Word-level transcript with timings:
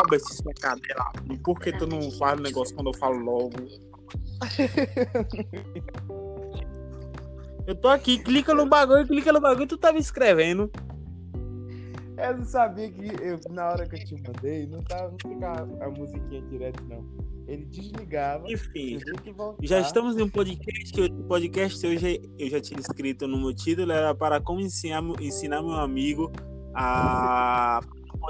Albert, 0.00 0.20
sua 0.20 0.54
cadela, 0.54 1.12
por 1.44 1.60
que 1.60 1.70
tu 1.72 1.86
não 1.86 2.10
faz 2.12 2.40
o 2.40 2.42
negócio 2.42 2.74
quando 2.74 2.88
eu 2.88 2.94
falo 2.94 3.18
logo? 3.18 3.50
eu 7.66 7.74
tô 7.74 7.88
aqui, 7.88 8.18
clica 8.18 8.54
no 8.54 8.66
bagulho, 8.66 9.06
clica 9.06 9.30
no 9.30 9.40
bagulho, 9.40 9.66
tu 9.66 9.76
tava 9.76 9.98
escrevendo. 9.98 10.70
Eu 12.16 12.38
não 12.38 12.44
sabia 12.44 12.90
que 12.90 13.08
eu, 13.22 13.38
na 13.50 13.68
hora 13.68 13.86
que 13.86 13.96
eu 13.96 14.04
te 14.06 14.14
mandei, 14.22 14.66
não, 14.66 14.80
tava, 14.80 15.10
não 15.10 15.34
ficava 15.34 15.84
a 15.84 15.90
musiquinha 15.90 16.40
direto, 16.42 16.82
não. 16.84 17.04
Ele 17.46 17.66
desligava. 17.66 18.50
Enfim, 18.50 18.98
já 19.62 19.80
estamos 19.80 20.16
em 20.16 20.22
um 20.22 20.30
podcast. 20.30 20.98
O 20.98 21.24
podcast 21.24 21.86
hoje 21.86 22.22
eu 22.38 22.48
já 22.48 22.60
tinha 22.60 22.80
escrito 22.80 23.28
no 23.28 23.38
meu 23.38 23.54
título, 23.54 23.92
era 23.92 24.14
para 24.14 24.40
como 24.40 24.60
ensinar, 24.60 25.02
ensinar 25.20 25.60
meu 25.60 25.74
amigo 25.74 26.32
a 26.74 27.80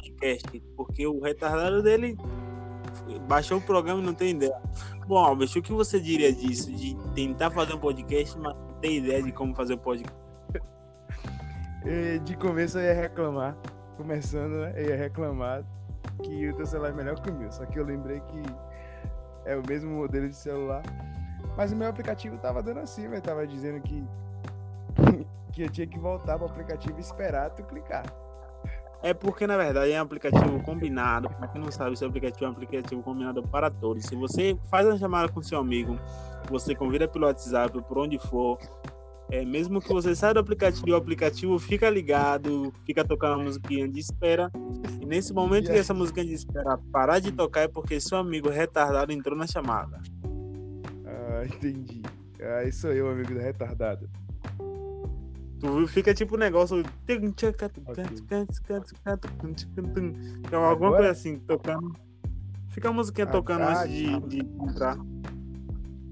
podcast, 0.01 0.63
porque 0.77 1.07
o 1.07 1.21
retardado 1.21 1.83
dele 1.83 2.17
baixou 3.29 3.59
o 3.59 3.61
programa 3.61 4.01
e 4.01 4.05
não 4.05 4.15
tem 4.15 4.31
ideia. 4.31 4.61
Bom, 5.07 5.19
Albert, 5.19 5.51
o 5.57 5.63
que 5.63 5.73
você 5.73 6.01
diria 6.01 6.33
disso? 6.33 6.73
De 6.73 6.95
tentar 7.15 7.51
fazer 7.51 7.75
um 7.75 7.79
podcast, 7.79 8.39
mas 8.39 8.55
não 8.55 8.75
ter 8.81 8.93
ideia 8.93 9.23
de 9.23 9.33
como 9.33 9.55
fazer 9.55 9.75
o 9.75 9.77
um 9.77 9.81
podcast? 9.81 10.17
De 12.25 12.37
começo 12.37 12.79
eu 12.79 12.85
ia 12.85 12.93
reclamar, 12.93 13.57
começando, 13.97 14.53
né? 14.61 14.75
Eu 14.77 14.91
ia 14.91 14.97
reclamar 14.97 15.65
que 16.23 16.49
o 16.51 16.55
teu 16.55 16.67
celular 16.67 16.91
é 16.91 16.93
melhor 16.93 17.19
que 17.21 17.31
o 17.31 17.35
meu. 17.35 17.51
Só 17.51 17.65
que 17.65 17.79
eu 17.79 17.85
lembrei 17.85 18.21
que 18.21 18.43
é 19.47 19.57
o 19.57 19.63
mesmo 19.67 19.91
modelo 19.91 20.29
de 20.29 20.37
celular. 20.37 20.83
Mas 21.57 21.73
o 21.73 21.77
meu 21.77 21.89
aplicativo 21.89 22.37
tava 22.37 22.63
dando 22.63 22.81
assim, 22.81 23.09
velho. 23.09 23.23
Tava 23.23 23.47
dizendo 23.47 23.81
que, 23.81 24.05
que 25.53 25.63
eu 25.63 25.71
tinha 25.71 25.87
que 25.87 25.99
voltar 25.99 26.37
pro 26.37 26.47
aplicativo 26.47 26.99
e 26.99 27.01
esperar 27.01 27.49
tu 27.51 27.63
clicar. 27.65 28.05
É 29.03 29.15
porque, 29.15 29.47
na 29.47 29.57
verdade, 29.57 29.93
é 29.93 29.99
um 29.99 30.05
aplicativo 30.05 30.63
combinado. 30.63 31.29
Pra 31.31 31.49
quem 31.49 31.61
não 31.61 31.71
sabe, 31.71 31.95
esse 31.95 32.05
aplicativo 32.05 32.45
é 32.45 32.49
um 32.49 32.53
aplicativo 32.53 33.03
combinado 33.03 33.43
para 33.43 33.71
todos. 33.71 34.05
Se 34.05 34.15
você 34.15 34.59
faz 34.71 34.87
uma 34.87 34.99
chamada 34.99 35.33
com 35.33 35.43
seu 35.43 35.59
amigo, 35.59 35.99
você 36.51 36.75
convida 36.75 37.09
pelo 37.09 37.27
WhatsApp, 37.27 37.81
por 37.83 37.99
onde 37.99 38.19
for, 38.19 38.59
é, 39.31 39.45
mesmo 39.45 39.81
que 39.81 39.89
você 39.89 40.15
saia 40.15 40.35
do 40.35 40.41
aplicativo, 40.41 40.91
o 40.91 40.97
aplicativo 40.97 41.59
fica 41.59 41.89
ligado, 41.89 42.73
fica 42.85 43.05
tocando 43.05 43.41
a 43.41 43.45
musiquinha 43.45 43.89
de 43.89 44.01
espera. 44.01 44.51
E 45.01 45.07
nesse 45.07 45.33
momento 45.33 45.71
que 45.71 45.79
essa 45.79 45.95
musiquinha 45.95 46.27
de 46.27 46.35
espera 46.35 46.77
parar 46.93 47.21
de 47.21 47.31
tocar 47.31 47.63
é 47.63 47.69
porque 47.69 48.01
seu 48.01 48.19
amigo 48.19 48.51
retardado 48.51 49.13
entrou 49.13 49.37
na 49.37 49.47
chamada. 49.47 50.01
Ah, 51.07 51.45
entendi. 51.45 52.03
Ah, 52.43 52.65
isso 52.65 52.89
aí, 52.89 53.01
o 53.01 53.09
amigo 53.09 53.33
retardado. 53.39 54.11
Tu 55.61 55.87
fica 55.89 56.15
tipo 56.15 56.37
um 56.37 56.39
negócio. 56.39 56.81
Okay. 56.81 58.05
alguma 60.65 60.93
coisa 60.93 61.11
assim, 61.11 61.39
tocando. 61.41 61.95
Fica 62.69 62.89
a 62.89 62.93
musiquinha 62.93 63.27
ah, 63.27 63.31
tocando 63.31 63.63
ah, 63.63 63.83
antes 63.83 63.93
de, 63.93 64.21
de, 64.21 64.39
entrar. 64.41 64.97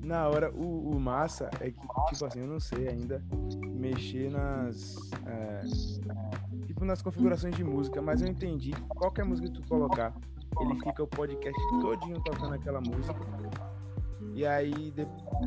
Na 0.05 0.29
hora, 0.29 0.51
o, 0.53 0.91
o, 0.91 1.01
massa 1.01 1.51
é 1.61 1.71
que, 1.71 1.81
tipo 2.11 2.27
assim, 2.27 2.41
eu 2.41 2.47
não 2.47 2.61
sei 2.61 2.89
ainda 2.89 3.23
mexer 3.65 4.31
nas. 4.31 4.97
É, 5.27 5.61
tipo 6.67 6.85
nas 6.85 7.01
configurações 7.01 7.55
de 7.55 7.65
música, 7.65 8.03
mas 8.03 8.21
eu 8.21 8.29
entendi. 8.29 8.73
Qualquer 8.89 9.25
música 9.25 9.49
que 9.49 9.55
tu 9.55 9.69
colocar, 9.69 10.15
ele 10.61 10.75
fica 10.81 11.03
o 11.03 11.07
podcast 11.07 11.61
todinho 11.81 12.21
tocando 12.23 12.55
aquela 12.55 12.81
música 12.81 13.15
e 14.39 14.47
aí, 14.47 14.94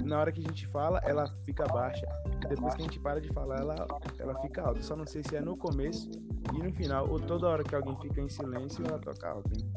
na 0.04 0.20
hora 0.20 0.34
que 0.34 0.42
a 0.42 0.44
gente 0.44 0.68
fala, 0.68 1.00
ela 1.06 1.26
fica 1.46 1.66
baixa. 1.66 2.06
E 2.44 2.48
depois 2.50 2.76
que 2.76 2.82
a 2.82 2.84
gente 2.84 3.00
para 3.00 3.22
de 3.22 3.30
falar, 3.30 3.62
ela, 3.62 3.88
ela 4.20 4.36
fica 4.42 4.64
alta. 4.64 4.82
Só 4.82 4.98
não 4.98 5.08
sei 5.08 5.24
se 5.24 5.38
é 5.38 5.40
no 5.40 5.56
começo 5.56 6.12
e 6.54 6.62
no 6.62 6.74
final, 6.74 7.10
ou 7.10 7.18
toda 7.18 7.48
hora 7.48 7.64
que 7.64 7.74
alguém 7.74 7.98
fica 8.02 8.20
em 8.20 8.28
silêncio, 8.28 8.86
ela 8.86 9.00
toca 9.00 9.30
alto. 9.30 9.50
Hein? 9.58 9.72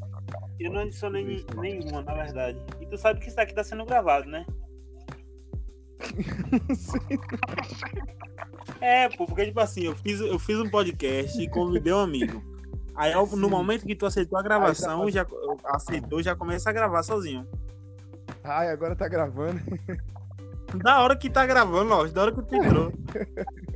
Eu 0.58 0.72
não 0.72 0.80
adicionei 0.80 1.46
nenhuma, 1.56 2.02
na 2.02 2.12
verdade. 2.12 2.58
E 2.80 2.86
tu 2.86 2.98
sabe 2.98 3.20
que 3.20 3.28
isso 3.28 3.40
aqui 3.40 3.54
tá 3.54 3.62
sendo 3.62 3.84
gravado, 3.84 4.28
né? 4.28 4.44
é, 8.80 9.08
pô, 9.10 9.26
porque 9.26 9.46
tipo 9.46 9.60
assim, 9.60 9.82
eu 9.82 9.94
fiz, 9.94 10.18
eu 10.18 10.40
fiz 10.40 10.58
um 10.58 10.68
podcast 10.68 11.40
e 11.40 11.48
convidei 11.48 11.92
um 11.92 12.00
amigo. 12.00 12.42
Aí 12.96 13.12
no 13.36 13.48
momento 13.48 13.86
que 13.86 13.94
tu 13.94 14.06
aceitou 14.06 14.36
a 14.36 14.42
gravação, 14.42 15.04
tá 15.04 15.10
já 15.10 15.24
aceitou, 15.66 16.20
já 16.20 16.34
começa 16.34 16.68
a 16.68 16.72
gravar 16.72 17.04
sozinho. 17.04 17.46
Ai, 18.44 18.68
agora 18.68 18.94
tá 18.94 19.08
gravando. 19.08 19.60
Da 20.82 21.00
hora 21.00 21.16
que 21.16 21.30
tá 21.30 21.46
gravando, 21.46 21.92
ó. 21.92 22.04
Da 22.08 22.22
hora 22.22 22.32
que 22.32 22.42
tu 22.42 22.56
entrou. 22.56 22.92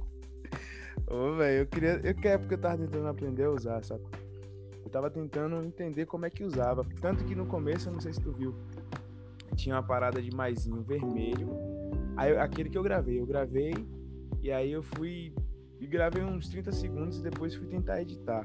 Ô, 1.06 1.36
velho, 1.36 1.60
eu 1.60 1.66
queria. 1.66 2.00
Eu 2.02 2.14
quero 2.14 2.40
porque 2.40 2.54
eu 2.54 2.58
tava 2.58 2.78
tentando 2.78 3.06
aprender 3.06 3.44
a 3.44 3.50
usar, 3.50 3.84
sabe? 3.84 4.02
Eu 4.84 4.90
tava 4.90 5.08
tentando 5.08 5.62
entender 5.62 6.06
como 6.06 6.26
é 6.26 6.30
que 6.30 6.42
usava. 6.42 6.84
Tanto 7.00 7.24
que 7.24 7.36
no 7.36 7.46
começo, 7.46 7.88
eu 7.88 7.92
não 7.92 8.00
sei 8.00 8.12
se 8.12 8.20
tu 8.20 8.32
viu, 8.32 8.52
tinha 9.54 9.76
uma 9.76 9.82
parada 9.82 10.20
de 10.20 10.34
maisinho 10.34 10.82
vermelho. 10.82 11.48
Aí 12.16 12.36
aquele 12.36 12.68
que 12.68 12.76
eu 12.76 12.82
gravei, 12.82 13.20
eu 13.20 13.26
gravei 13.26 13.74
e 14.42 14.50
aí 14.50 14.72
eu 14.72 14.82
fui 14.82 15.32
e 15.78 15.86
gravei 15.86 16.24
uns 16.24 16.48
30 16.48 16.72
segundos 16.72 17.18
e 17.18 17.22
depois 17.22 17.54
fui 17.54 17.66
tentar 17.68 18.02
editar. 18.02 18.44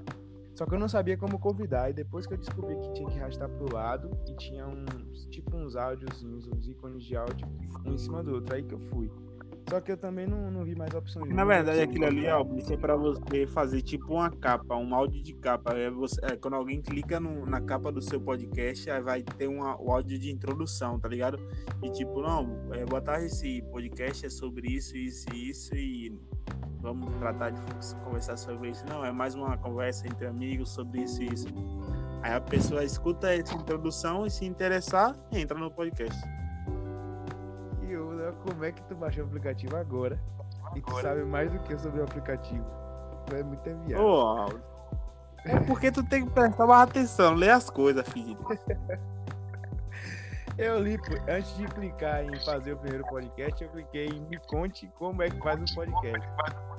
Só 0.55 0.65
que 0.65 0.75
eu 0.75 0.79
não 0.79 0.87
sabia 0.87 1.17
como 1.17 1.39
convidar. 1.39 1.89
E 1.89 1.93
depois 1.93 2.27
que 2.27 2.33
eu 2.33 2.37
descobri 2.37 2.75
que 2.75 2.93
tinha 2.93 3.09
que 3.09 3.19
arrastar 3.19 3.49
pro 3.49 3.73
lado 3.73 4.09
e 4.27 4.35
tinha 4.35 4.67
uns, 4.67 5.25
tipo 5.27 5.55
uns 5.55 5.75
áudiozinhos, 5.75 6.47
uns 6.47 6.67
ícones 6.67 7.03
de 7.03 7.15
áudio, 7.15 7.47
um 7.85 7.93
em 7.93 7.97
cima 7.97 8.23
do 8.23 8.35
outro, 8.35 8.55
aí 8.55 8.63
que 8.63 8.73
eu 8.73 8.79
fui. 8.79 9.09
Só 9.69 9.79
que 9.79 9.91
eu 9.91 9.97
também 9.97 10.27
não, 10.27 10.51
não 10.51 10.63
vi 10.63 10.75
mais 10.75 10.93
opções. 10.93 11.33
Na 11.33 11.45
verdade, 11.45 11.79
aquilo 11.79 12.05
ali, 12.05 12.27
ó, 12.27 12.45
é 12.69 12.77
pra 12.77 12.95
você 12.95 13.47
fazer 13.47 13.81
tipo 13.81 14.13
uma 14.13 14.29
capa, 14.29 14.75
um 14.75 14.93
áudio 14.93 15.23
de 15.23 15.33
capa. 15.33 15.73
É 15.73 15.89
você, 15.89 16.19
é, 16.23 16.35
quando 16.35 16.55
alguém 16.55 16.81
clica 16.81 17.19
no, 17.19 17.45
na 17.45 17.61
capa 17.61 17.91
do 17.91 18.01
seu 18.01 18.19
podcast, 18.19 18.89
aí 18.89 19.01
vai 19.01 19.23
ter 19.23 19.47
uma, 19.47 19.81
o 19.81 19.91
áudio 19.91 20.19
de 20.19 20.31
introdução, 20.31 20.99
tá 20.99 21.07
ligado? 21.07 21.39
E 21.81 21.89
tipo, 21.91 22.21
não, 22.21 22.73
é, 22.73 22.85
boa 22.85 23.01
tarde, 23.01 23.27
esse 23.27 23.61
podcast 23.71 24.25
é 24.25 24.29
sobre 24.29 24.67
isso, 24.67 24.97
isso 24.97 25.25
e 25.33 25.49
isso, 25.49 25.75
e 25.75 26.19
vamos 26.83 27.15
tratar 27.15 27.51
de 27.51 27.61
conversar 28.03 28.37
sobre 28.37 28.69
isso. 28.69 28.85
Não, 28.87 29.03
é 29.03 29.11
mais 29.11 29.33
uma 29.33 29.57
conversa 29.57 30.05
entre 30.05 30.27
amigos 30.27 30.69
sobre 30.69 31.01
isso 31.01 31.23
e 31.23 31.33
isso. 31.33 31.47
Aí 32.21 32.33
a 32.33 32.41
pessoa 32.41 32.83
escuta 32.83 33.33
essa 33.33 33.55
introdução 33.55 34.25
e 34.25 34.29
se 34.29 34.45
interessar, 34.45 35.15
entra 35.31 35.57
no 35.57 35.71
podcast. 35.71 36.21
E 37.81 37.91
eu, 37.91 38.35
como 38.45 38.63
é 38.65 38.71
que 38.71 38.83
tu 38.83 38.95
baixou 38.95 39.23
o 39.23 39.27
aplicativo 39.27 39.77
agora? 39.77 40.19
E 40.75 40.81
tu 40.81 41.01
sabe 41.01 41.23
mais 41.23 41.51
do 41.51 41.59
que 41.59 41.77
sobre 41.77 42.01
o 42.01 42.03
aplicativo. 42.03 42.65
Tu 43.27 43.35
é 43.35 43.43
muito 43.43 43.67
enviado. 43.67 44.03
Oh, 44.03 44.47
é 45.45 45.59
porque 45.61 45.91
tu 45.91 46.03
tem 46.03 46.25
que 46.25 46.31
prestar 46.31 46.65
mais 46.67 46.89
atenção, 46.89 47.33
ler 47.33 47.51
as 47.51 47.69
coisas, 47.69 48.07
filho. 48.09 48.37
Eu 50.55 50.79
li, 50.79 50.99
antes 51.27 51.57
de 51.57 51.65
clicar 51.65 52.23
em 52.23 52.39
fazer 52.45 52.73
o 52.73 52.77
primeiro 52.77 53.03
podcast, 53.07 53.63
eu 53.63 53.71
cliquei 53.71 54.05
em 54.05 54.21
me 54.21 54.37
conte 54.37 54.87
como 54.99 55.23
é 55.23 55.29
que 55.29 55.39
faz 55.39 55.59
o 55.59 55.75
podcast 55.75 56.29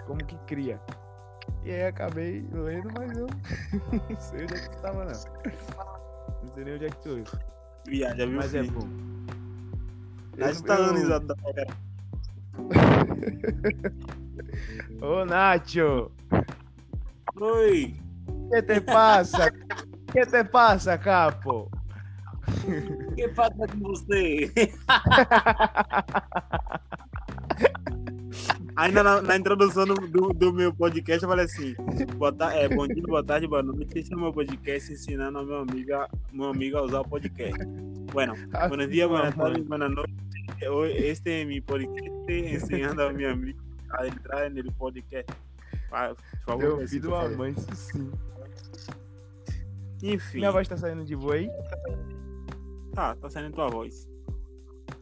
como 0.07 0.25
que 0.25 0.37
cria. 0.47 0.81
E 1.65 1.71
aí 1.71 1.87
acabei 1.87 2.47
lendo, 2.53 2.91
mas 2.95 3.17
eu 3.17 3.27
não 4.09 4.21
sei 4.21 4.45
onde 4.45 4.55
é 4.55 4.61
que 4.61 4.71
tu 4.71 4.81
tava, 4.83 5.05
não. 5.05 5.13
Não 6.43 6.49
sei 6.55 6.65
nem 6.65 6.75
onde 6.75 6.87
é 6.87 6.91
que 6.91 6.97
tu. 6.97 7.23
Viado, 7.87 8.17
já 8.17 8.27
viu 8.27 8.37
Mas 8.37 8.55
é 8.55 8.63
bom. 8.63 8.89
Mas 10.39 10.63
tá 10.63 10.77
dando 10.77 10.99
risada 10.99 11.27
da 11.27 11.35
Ô, 15.01 15.25
Nacho! 15.25 16.11
Oi! 17.41 17.97
Que 18.51 18.63
te 18.63 18.81
passa? 18.81 19.51
que 20.13 20.27
te 20.27 20.45
passa, 20.45 20.99
capo? 20.99 21.71
que 23.17 23.29
passa 23.29 23.67
com 23.69 23.79
você? 23.81 24.53
Ainda 28.77 29.05
na, 29.05 29.23
na 29.23 29.37
introdução 29.37 29.87
do, 29.87 29.95
do, 29.95 30.33
do, 30.33 30.53
meu 30.53 30.75
podcast, 30.75 31.23
eu 31.23 31.29
falei 31.29 31.45
assim: 31.45 31.75
boa 32.17 32.35
é, 32.53 32.69
bom 32.69 32.89
dia, 32.89 33.03
boa 33.03 33.23
tarde, 33.23 33.47
boa 33.47 33.63
noite. 33.63 33.97
Esse 33.97 34.13
é 34.13 34.17
o 34.17 34.21
meu 34.21 34.33
podcast 34.33 34.93
ensinando 34.93 35.39
ao 35.39 35.45
meu 35.45 35.59
amigo, 35.59 35.91
meu 36.33 36.49
amigo 36.49 36.79
a 36.79 36.83
usar 36.83 37.01
o 37.01 37.09
podcast. 37.09 37.65
Bueno, 38.13 38.35
ah, 38.53 38.69
bom 38.69 38.77
dia, 38.79 39.07
boa 39.07 39.31
tarde, 39.31 39.63
boa 39.63 39.89
noite. 39.89 40.15
Este 40.97 41.43
é 41.43 41.45
meu 41.45 41.63
podcast 41.63 42.11
ensinando 42.29 43.03
ao 43.03 43.13
meu 43.13 43.31
amigo 43.31 43.63
a 43.93 44.09
entrar 44.09 44.51
no 44.51 44.73
podcast. 44.73 45.33
Por 45.89 46.17
favor, 46.45 46.59
Deu 46.59 46.81
ouvido 46.81 47.15
a 47.15 47.29
mãe, 47.29 47.55
sim. 47.75 48.11
Enfim. 50.03 50.39
Minha 50.39 50.51
voz 50.51 50.67
tá 50.67 50.77
saindo 50.77 51.05
de 51.05 51.15
boa 51.15 51.35
aí? 51.35 51.49
Tá, 52.93 53.15
tá 53.15 53.31
saindo 53.31 53.55
tua 53.55 53.69
voz. 53.69 54.09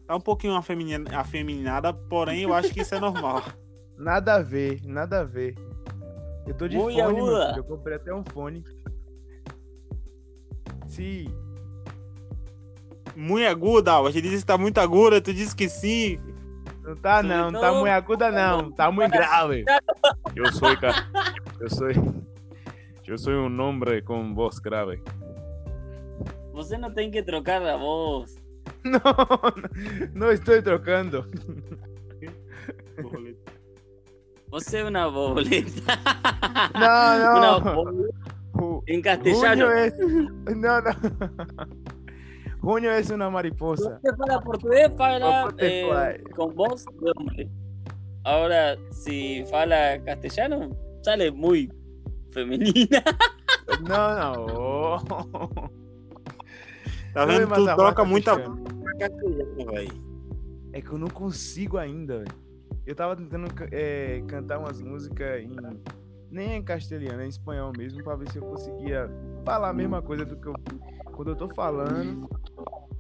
Tá 0.07 0.15
um 0.15 0.21
pouquinho 0.21 0.55
afeminada, 0.55 1.95
porém 1.95 2.43
eu 2.43 2.53
acho 2.53 2.71
que 2.75 2.83
isso 2.83 2.95
é 2.95 3.01
normal. 3.01 3.43
Nada 4.03 4.35
a 4.35 4.43
ver, 4.43 4.81
nada 4.85 5.21
a 5.21 5.25
ver. 5.25 5.55
Eu 6.45 6.55
tô 6.55 6.67
de 6.67 6.77
fone, 6.77 6.97
meu 6.97 7.15
filho. 7.15 7.57
Eu 7.57 7.63
comprei 7.63 7.95
até 7.95 8.13
um 8.13 8.25
fone. 8.25 8.65
Sim. 10.89 11.33
Muito 13.15 13.47
aguda, 13.47 13.97
a 14.01 14.11
gente 14.11 14.29
disse 14.29 14.43
que 14.43 14.47
tá 14.47 14.59
muito 14.59 14.79
aguda, 14.79 15.21
tu 15.21 15.33
disse 15.33 15.55
que 15.55 15.69
sim. 15.69 16.19
Não 16.83 16.97
tá 16.97 17.23
não, 17.23 17.53
não 17.53 17.61
tá 17.61 17.73
muito 17.73 17.93
aguda 17.93 18.33
não, 18.33 18.73
tá 18.73 18.91
muito 18.91 19.13
grave. 19.13 19.65
Eu 20.35 20.53
sou, 20.53 20.77
cara. 20.77 21.09
Eu 21.61 21.71
sou. 21.71 21.89
Eu 23.07 23.19
sou 23.19 23.33
um 23.33 23.61
homem 23.61 24.03
com 24.03 24.35
voz 24.35 24.59
grave. 24.59 25.01
você 26.53 26.77
não 26.77 26.93
tem 26.93 27.09
que 27.09 27.23
trocar 27.23 27.63
a 27.63 27.77
voz. 27.77 28.35
No, 28.85 28.99
no 30.13 30.33
estoy 30.33 30.61
trocando. 30.61 31.25
Você 34.53 34.79
é 34.81 34.85
uma 34.85 35.11
borboleta. 35.11 35.81
No, 36.75 37.39
Una 37.39 37.59
no. 37.59 37.75
borboleta 37.75 38.19
Ju- 38.55 38.83
en 38.87 39.01
castellano. 39.03 39.67
Junio 39.67 39.73
es. 39.73 39.95
No, 40.57 40.81
no. 40.83 40.91
Junio 42.61 42.93
es 43.01 43.11
una 43.11 43.31
mariposa. 43.31 43.99
Você 44.03 44.15
fala 44.17 44.41
português, 44.41 44.93
fala 44.97 45.49
eh, 45.59 46.23
com 46.37 46.51
voz 46.51 46.85
de 46.85 47.13
hombre. 47.17 47.51
Ahora, 48.25 48.77
si 48.91 49.45
fala 49.51 49.99
castellano, 50.05 50.71
sale 51.03 51.31
muy 51.33 51.73
femenina. 52.31 53.03
No, 53.89 54.37
no. 54.47 55.71
Tá 57.15 57.25
vendo? 57.27 57.47
Tu 57.49 57.65
troca 57.65 57.77
vaca 57.77 58.05
muita. 58.05 58.33
É 60.73 60.81
que 60.81 60.91
eu 60.91 60.99
não 60.99 61.09
consigo 61.09 61.79
ainda, 61.79 62.19
velho. 62.19 62.35
Eu 62.85 62.97
tava 62.97 63.15
tentando 63.15 63.47
é, 63.71 64.23
cantar 64.27 64.59
umas 64.59 64.81
músicas 64.81 65.43
em. 65.43 65.57
Nem 66.31 66.57
em 66.57 66.63
castelhano, 66.63 67.21
é 67.21 67.27
em 67.27 67.29
espanhol 67.29 67.73
mesmo, 67.77 68.03
pra 68.03 68.17
ver 68.17 68.27
se 68.31 68.39
eu 68.39 68.43
conseguia 68.43 69.11
falar 69.45 69.69
a 69.69 69.73
mesma 69.73 70.01
coisa 70.01 70.25
do 70.25 70.35
que 70.35 70.47
eu. 70.47 70.55
Quando 71.13 71.29
eu 71.29 71.37
tô 71.37 71.47
falando, 71.55 72.29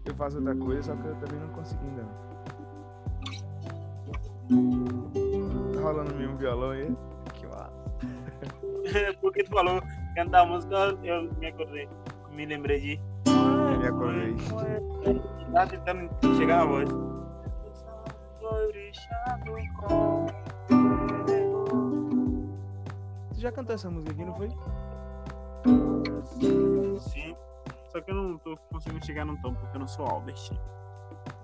eu 0.05 0.14
faço 0.14 0.37
outra 0.37 0.55
coisa, 0.55 0.82
só 0.82 0.94
que 0.94 1.08
eu 1.08 1.14
também 1.17 1.40
não 1.40 1.49
consigo 1.49 1.81
ainda. 1.82 2.02
Tá 5.75 5.81
rolando 5.81 6.14
mesmo 6.14 6.37
violão 6.37 6.73
aí? 6.73 6.94
Que 7.32 7.46
massa. 7.46 7.73
Porque 9.23 9.43
tu 9.44 9.50
falou 9.50 9.82
cantar 10.14 10.46
música, 10.46 10.76
eu 11.02 11.32
me 11.38 11.46
acordei. 11.46 11.88
Me 12.32 12.44
lembrei 12.44 12.81
de. 12.81 13.00
Me 13.78 13.87
acordei. 13.87 14.37
Tá 15.55 15.67
tentando 15.67 16.11
chegar 16.37 16.58
na 16.58 16.64
voz. 16.67 16.88
Tu 23.34 23.40
já 23.40 23.50
cantou 23.52 23.74
essa 23.74 23.90
música 23.90 24.12
aqui, 24.12 24.24
não 24.24 24.34
foi? 24.36 24.48
Sim. 27.00 27.34
Só 27.90 28.00
que 28.00 28.10
eu 28.10 28.14
não 28.14 28.38
tô 28.38 28.56
conseguindo 28.70 29.04
chegar 29.04 29.24
no 29.24 29.36
tom 29.40 29.54
porque 29.54 29.76
eu 29.76 29.80
não 29.80 29.88
sou 29.88 30.06
Albert. 30.06 30.50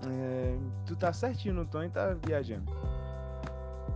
É, 0.07 0.57
tu 0.85 0.95
tá 0.95 1.11
certinho 1.13 1.53
no 1.55 1.65
tom 1.65 1.83
e 1.83 1.89
tá 1.89 2.15
viajando. 2.25 2.71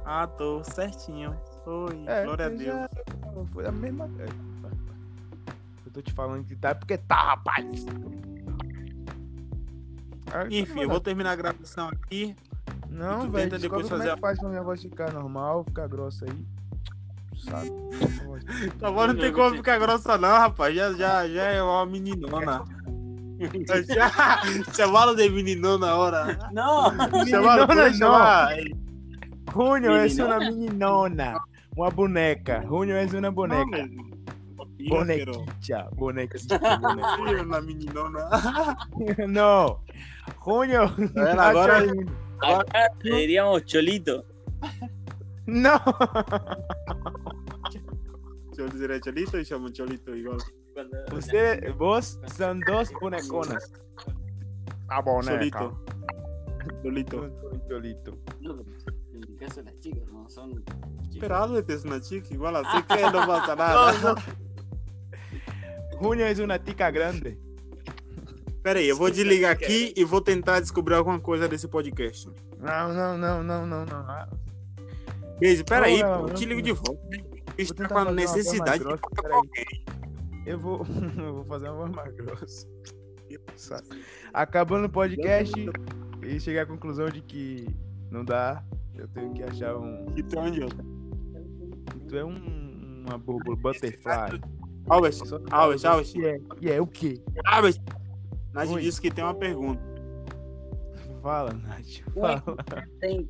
Ah, 0.06 0.28
tô 0.28 0.64
certinho. 0.64 1.36
Oi, 1.66 2.04
É, 2.08 2.24
glória 2.26 2.46
a 2.48 2.50
você 2.50 2.58
Deus. 2.58 2.76
já- 2.76 2.90
Foi 3.54 3.66
a 3.68 3.72
mesma 3.72 4.08
coisa. 4.10 4.34
Eu 5.86 5.92
tô 5.92 6.02
te 6.02 6.12
falando 6.14 6.44
que 6.46 6.56
tá 6.56 6.70
é 6.70 6.74
porque 6.74 6.98
tá, 6.98 7.16
rapaz. 7.16 7.86
Enfim, 10.52 10.82
eu 10.82 10.90
vou 10.90 11.00
terminar 11.00 11.32
a 11.32 11.36
gravação 11.36 11.90
aqui. 11.90 12.36
Não, 12.94 13.30
velho. 13.30 13.32
tenta 13.50 13.60
depois 13.60 13.84
como 13.88 13.98
fazer 13.98 14.10
é 14.10 14.12
a- 14.12 14.16
que 14.16 14.22
faz 14.22 14.40
pra 14.40 14.50
minha 14.50 14.64
voz 14.64 14.82
ficar 14.82 15.12
normal, 15.14 15.64
ficar 15.66 15.88
grossa 15.88 16.26
aí. 16.26 16.46
Sabe? 17.38 17.72
Tá 18.80 18.92
bom, 18.92 19.08
não 19.08 19.16
tem 19.16 19.32
como 19.32 19.56
ficar 19.56 19.80
grossa, 19.80 20.18
não, 20.18 20.30
rapaz. 20.38 20.76
Já, 20.76 20.92
já, 20.94 21.28
já 21.28 21.44
é 21.44 21.62
uma 21.64 21.86
meninona. 21.86 22.64
Já, 23.88 24.18
chamaram 24.74 25.16
de 25.16 25.30
meninona 25.30 25.88
na 25.88 25.96
hora. 25.96 26.26
No, 26.52 27.26
Chamaram, 27.26 27.68
Meninona, 27.68 27.68
pode 27.68 28.00
não. 28.00 29.54
Junio 29.54 29.92
é 29.92 30.08
uma 30.26 30.40
meninona. 30.40 31.40
Uma 31.76 31.90
boneca. 31.90 32.64
Junio 32.68 32.96
é 32.96 33.06
uma 33.06 33.22
Não, 33.22 33.34
boneca. 33.34 33.88
Bonequita. 34.90 35.32
Bonequita. 35.36 35.90
bonequita. 35.96 36.60
Filho 37.16 37.46
na 37.46 37.62
meninona. 37.62 38.30
Não. 39.28 39.80
Junio. 40.46 40.88
Vendo? 40.98 41.40
Agora, 41.40 41.80
acá 42.42 42.90
le 43.04 43.16
diríamos 43.18 43.64
cholito. 43.66 44.24
Não. 45.46 45.78
deixa 48.48 48.62
eu 48.62 48.70
dizer, 48.70 48.92
é 48.92 49.00
Cholito 49.04 49.38
e 49.38 49.46
chama 49.46 49.70
Cholito 49.76 50.16
igual. 50.16 50.38
Cuando- 50.74 51.06
Você, 51.12 51.60
vos 51.78 52.20
são 52.28 52.58
dos 52.66 52.90
boneconas. 53.00 53.72
A 54.90 55.02
boneca. 55.02 55.72
Cholito. 56.82 57.20
Cholito. 57.20 57.32
Cholito. 57.70 58.18
No, 58.42 58.66
En 59.14 59.24
el 59.24 59.36
caso 59.38 59.62
de 59.62 59.72
las 59.72 59.80
chicas, 59.82 60.08
no 60.12 60.30
son. 60.30 60.52
chicas. 60.52 60.76
Esperado 61.14 61.54
de 61.56 61.64
ter 61.64 61.80
uma 61.86 62.02
chica 62.02 62.34
igual 62.34 62.56
assim 62.58 62.82
que 62.88 63.02
não 63.12 63.28
passa 63.28 63.56
nada. 63.56 64.16
Junio 66.02 66.26
é 66.26 66.34
uma 66.44 66.58
tica 66.60 66.90
grande. 66.90 67.38
Pera 68.64 68.80
aí, 68.80 68.88
eu 68.88 68.96
vou 68.96 69.12
desligar 69.12 69.52
aqui 69.52 69.94
e 69.96 70.04
vou 70.06 70.22
tentar 70.22 70.60
descobrir 70.62 70.96
alguma 70.96 71.20
coisa 71.20 71.48
desse 71.50 71.68
podcast. 71.68 72.30
Não, 72.60 72.94
não, 72.94 73.18
não, 73.18 73.44
não, 73.44 73.66
não, 73.66 73.86
não. 73.86 73.98
Ah, 73.98 74.30
Beijo, 75.40 75.66
pera 75.66 75.88
aí, 75.88 76.02
Não, 76.02 76.10
pô, 76.10 76.22
não, 76.22 76.28
eu 76.30 76.34
te 76.34 76.46
ligo 76.46 76.56
não. 76.62 76.64
de 76.64 76.72
volta. 76.72 77.02
Tá 77.46 77.74
tentar 77.76 77.88
com 77.90 77.98
a 77.98 78.12
necessidade 78.12 78.84
de 78.84 78.90
alguém. 79.32 79.86
Eu 80.46 80.58
vou, 80.60 80.86
eu 81.18 81.34
vou 81.36 81.46
fazer 81.46 81.68
uma 81.70 81.76
voz 81.88 81.92
mais 81.92 82.16
grossa. 82.16 82.68
Acabando 84.34 84.86
o 84.86 84.90
podcast 84.90 85.54
e 86.22 86.40
chegar 86.40 86.62
à 86.64 86.66
conclusão 86.66 87.10
de 87.10 87.22
que 87.22 87.68
não 88.10 88.24
dá, 88.24 88.64
eu 88.96 89.08
tenho 89.10 89.34
que 89.34 89.44
achar 89.44 89.76
um. 89.76 90.06
Então, 90.16 90.44
onde 90.44 90.62
eu? 90.62 90.68
que 90.70 92.00
Tu 92.08 92.18
é 92.18 92.24
um, 92.24 93.04
uma 93.08 93.18
borboleta 93.18 93.62
butterfly. 93.62 94.42
Albert, 94.90 95.14
Só- 95.14 95.42
Albert, 95.52 95.86
Albert, 95.86 96.12
E 96.16 96.26
é, 96.26 96.42
e 96.62 96.72
é 96.72 96.82
o 96.82 96.88
quê? 96.88 97.22
Albert. 97.46 97.76
Nath 98.54 98.70
Oi. 98.70 98.82
disse 98.82 99.02
que 99.02 99.10
tem 99.12 99.24
uma 99.24 99.34
pergunta. 99.36 99.82
Fala, 101.22 101.54
Nath. 101.54 102.04
Fala. 102.14 102.44
Tem 103.00 103.30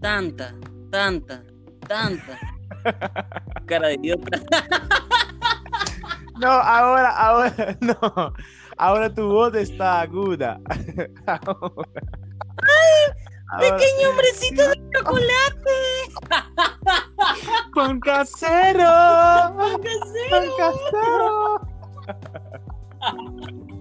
tanta, 0.00 0.54
tanta, 0.90 1.44
tanta. 1.86 2.38
Cara 3.66 3.88
de 3.88 3.94
idiota. 3.94 4.40
No, 6.40 6.46
ahora, 6.48 7.10
ahora, 7.10 7.76
no. 7.80 8.32
Ahora 8.78 9.10
tu 9.10 9.28
voz 9.28 9.54
está 9.56 10.00
aguda. 10.02 10.60
Ahora. 11.26 11.84
Ahora- 13.50 13.76
Pequeño 13.76 14.10
hombrecito 14.10 14.62
de 14.70 14.76
chocolate. 14.94 15.78
Pan 17.74 17.98
casero! 18.00 18.84
Pan 20.30 20.48
casero. 20.56 21.60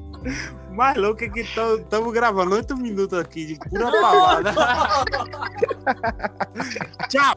Mais 0.71 0.95
louco 0.95 1.23
é 1.23 1.29
que 1.29 1.41
estamos 1.41 2.13
gravando 2.13 2.55
oito 2.55 2.77
minutos 2.77 3.17
aqui 3.17 3.45
de 3.45 3.69
pura 3.69 3.89
palavra. 3.99 4.53
Tchau! 7.09 7.35